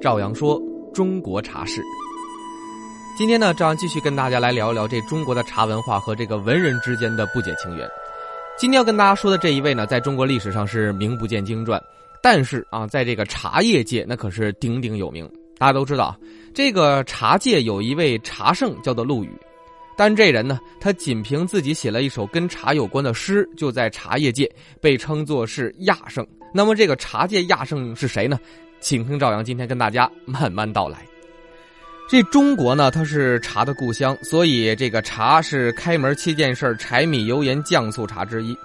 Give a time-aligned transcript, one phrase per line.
[0.00, 0.62] 赵阳说
[0.94, 1.82] 中国茶事。
[3.16, 7.88] 今天呢，赵阳继续跟大家来聊一聊这中国的茶文化和这个文人之间的不解情缘。
[8.56, 11.82] 今天要跟大家说的这一位呢，在中国历史上是名不见经传，
[12.22, 15.28] 但是啊，在这个茶叶界那可是鼎鼎有名。
[15.58, 16.16] 大家都知道，
[16.54, 19.32] 这个茶界有一位茶圣叫做陆羽，
[19.96, 24.48] 但这人呢，他仅凭自己写了一首跟茶有关的诗，就在茶叶界
[24.80, 26.24] 被称作是亚圣。
[26.54, 28.38] 那么这个茶界亚圣是谁呢？
[28.80, 30.98] 请听赵阳今天跟大家慢慢道来。
[32.08, 38.56] 这中国呢，它是茶的故乡，所以这个茶是开门七件事柴米油盐酱醋茶之一。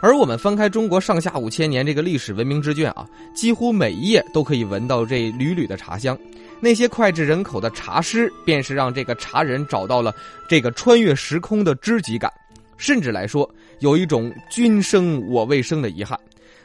[0.00, 6.16] 而我们翻开中国上下五千年这个历史文明之卷啊，几乎每一页都可以闻到这缕缕的茶香。
[6.60, 10.14] 那些脍炙人口的茶诗，便是让这个茶人找到了
[10.48, 12.32] 这个穿越时空的知己感，
[12.78, 13.48] 甚至来说
[13.80, 16.18] 有一种君生我未生的遗憾。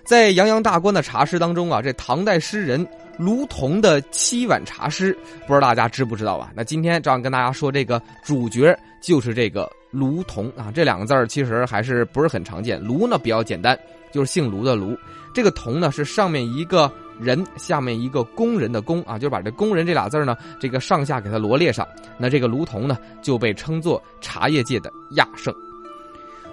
[0.04, 2.86] 在洋洋大观的茶诗当中啊，这唐代诗人
[3.18, 5.16] 卢仝的七碗茶诗，
[5.48, 6.52] 不知道大家知不知道啊？
[6.56, 10.72] 那今天这样跟大家说，这个主角就是这个卢仝啊。
[10.74, 12.82] 这两个字儿其实还是不是很常见。
[12.82, 13.78] 卢呢比较简单，
[14.12, 14.98] 就是姓卢的卢。
[15.34, 21.88] 这个仝呢是上面一个人，下面一个工人的工啊，就是把这工人这俩字呢，这个上下给它罗列上。
[22.18, 25.54] 那这个卢仝呢就被称作茶叶界的亚圣。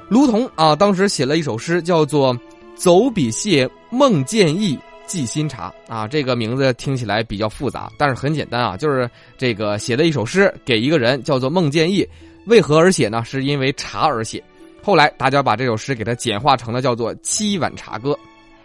[0.09, 2.39] 卢仝啊，当时写了一首诗，叫做。
[2.79, 12.07] 走笔谢孟建义寄新茶啊，这个名字听起来比较复杂，但是很简单啊，就是这个写的一首诗给一个人，叫做孟建义。
[12.47, 13.25] 为何而写呢？
[13.25, 14.43] 是因为茶而写。
[14.81, 18.13] 后来大家把这首诗给它简化成了叫做《七碗茶歌》。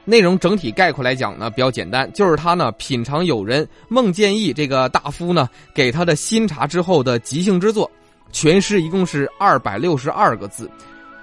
[0.05, 7.89] 内容整体概括来讲呢，比较简单，就是他呢品尝友人孟建义这个大夫呢给他的新茶之后的即兴之作。
[8.31, 10.69] 全诗一共是二百六十二个字。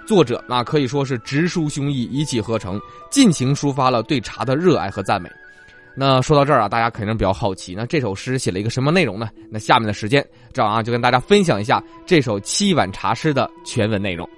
[0.07, 2.81] 作者那可以说是直抒胸臆，一气呵成，
[3.11, 5.31] 尽情抒发了对茶的热爱和赞美。
[5.95, 9.29] 那说到这儿啊，大家肯定比较好奇，那这首诗写了一个什么内容呢？
[9.51, 14.29] 那下面的时间，赵阳就跟大家分享一下这首七碗茶诗的全文内容。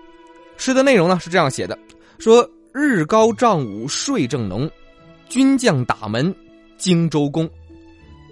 [0.56, 1.78] 诗的内容呢是这样写的：
[2.18, 4.68] 说日高帐午睡正浓，
[5.28, 6.34] 军将打门
[6.78, 7.48] 荆州公，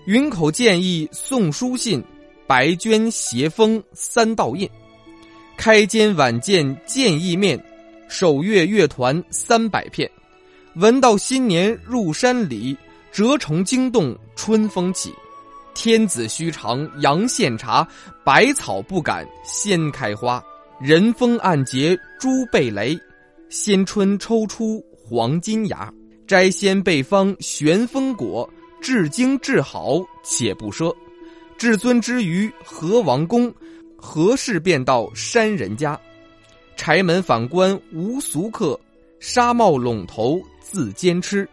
[0.06, 2.02] 云口建议送书信，
[2.46, 4.68] 白绢斜封三道印。
[5.60, 7.62] 开间晚见见意面，
[8.08, 10.10] 守月乐团三百片。
[10.76, 12.74] 闻道新年入山里，
[13.12, 15.12] 蛰虫惊动春风起。
[15.74, 17.86] 天子须尝阳羡茶，
[18.24, 20.42] 百草不敢先开花。
[20.80, 22.98] 人风暗结朱贝雷，
[23.50, 25.92] 先春抽出黄金芽。
[26.26, 28.48] 摘仙备方玄风果，
[28.80, 30.90] 至精至好且不奢。
[31.58, 33.52] 至尊之余何王宫？
[34.00, 35.98] 何事便到山人家？
[36.74, 38.78] 柴门反关无俗客，
[39.18, 41.46] 纱帽笼头自坚吃。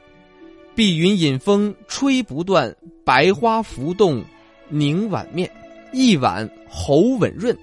[0.74, 4.24] 碧云引风吹不断，白花浮动
[4.70, 5.52] 凝碗面。
[5.92, 7.56] 一碗喉稳润，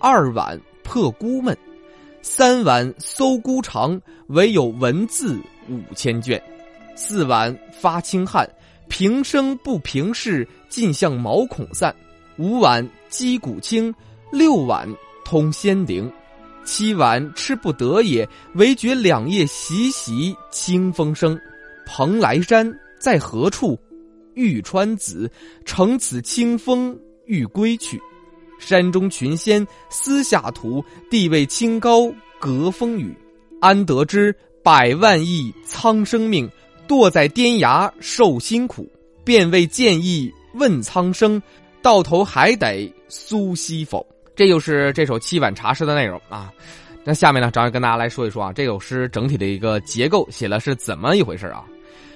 [0.00, 1.56] 二碗破孤闷，
[2.20, 6.42] 三碗搜孤长，唯有文字五千卷。
[6.96, 8.48] 四碗发清汗，
[8.88, 11.94] 平生不平事，尽向毛孔散。
[12.36, 13.94] 五碗击鼓清。
[14.34, 14.92] 六碗
[15.24, 16.12] 通仙灵，
[16.64, 21.38] 七碗吃不得也，唯觉两夜习习清风生。
[21.86, 22.68] 蓬莱山
[22.98, 23.78] 在何处？
[24.34, 25.30] 玉川子
[25.64, 28.02] 乘此清风欲归去。
[28.58, 33.16] 山中群仙私下图，地位清高隔风雨。
[33.60, 34.34] 安得知
[34.64, 36.50] 百万亿苍生命，
[36.88, 38.90] 堕在颠崖受辛苦。
[39.22, 41.40] 便为建议问苍生，
[41.80, 44.04] 到头还得苏西否？
[44.36, 46.52] 这就是这首七碗茶诗的内容啊。
[47.04, 51.64] 那下面呢，张要跟大家来说一说啊，这首诗整体的一个结构写了是怎么一回事啊？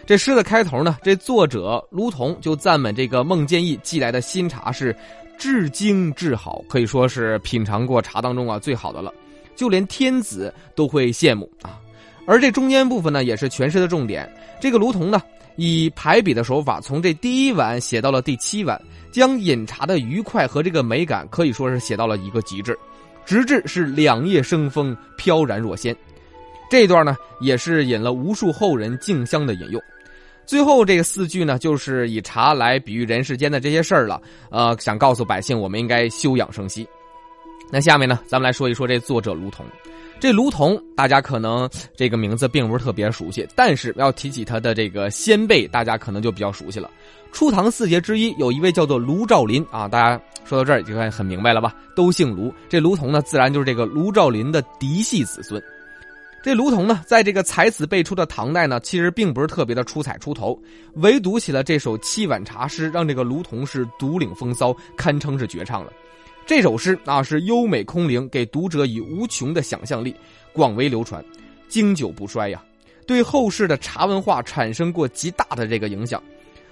[0.06, 4.97] 这诗的开头呢，这作者卢仝就赞美这个孟建义寄来的新茶是
[5.39, 9.12] 至精至好，可以说是品尝过茶当中啊最好的了，
[9.55, 11.79] 就连天子都会羡慕啊。
[12.26, 14.31] 而这中间部分呢，也是全诗的重点。
[14.61, 15.23] 这个卢仝呢。
[15.61, 22.78] 以排比的手法，从这第一碗写到了第七碗，将饮茶的愉快和这个美感可以说是写到了一个极致，
[23.25, 25.96] 直至是两叶生风，飘然若仙。
[26.70, 29.82] 这段呢，也是引了无数后人竞相的引用。
[30.44, 34.20] 最后这个四句呢，就是以茶来比喻人世间的这些事儿了。
[34.50, 36.88] 呃，想告诉百姓，我们应该休养生息。
[37.70, 39.62] 那下面呢，咱们来说一说这作者卢仝。
[40.20, 46.91] 这卢仝，大家可能这个名字并不是特别熟悉，但是要提起他的这个先辈，大家可能就比较熟悉了。
[47.31, 51.73] 初唐四杰之一，有一位叫做卢照邻啊，大家说到这儿就很明白了吧？
[51.94, 55.62] 都姓卢，这卢仝呢，自然就是这个卢照邻的嫡系子孙。
[56.43, 60.59] 这卢仝呢，在这个才子辈出的唐代呢，其实并不是特别的出彩出头，
[60.94, 65.93] 唯独写了这首七碗茶诗，让这个卢仝是独领风骚，堪称是绝唱了。
[66.49, 70.17] 这首诗啊，是优美空灵，给读者以无穷的想象力，
[70.50, 71.23] 广为流传，
[71.69, 72.65] 经久不衰呀，
[73.06, 76.23] 对后世的茶文化产生过极大的这个影响。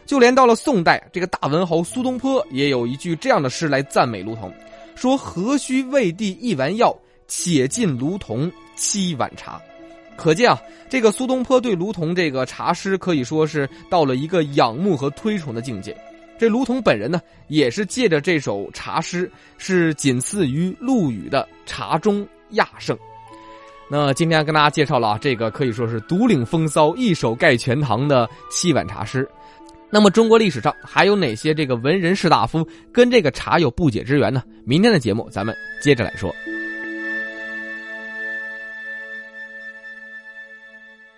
[0.06, 4.50] 就连到了宋代，这个大文豪苏东坡也有一句这样的诗来赞美卢仝，
[4.94, 6.96] 说：“何须为帝一丸药，
[7.29, 9.61] 且尽卢仝七碗茶。”
[10.17, 10.58] 可见啊，
[10.88, 15.94] 这个苏东坡对卢仝这个茶诗可以说是到了一个仰慕和推崇的境界。
[16.38, 22.96] 这卢仝本人呢，也是借着这首茶诗，是仅次于陆羽的《茶中亚圣》。
[23.88, 29.28] 那今天跟大家介绍了啊，这个可以说是独领风骚、一手盖全唐的七碗茶诗。
[29.88, 34.42] 那么中国历史上还有哪些这个文人士大夫跟这个茶有不解之缘呢？
[34.64, 36.34] 明天的节目咱们接着来说。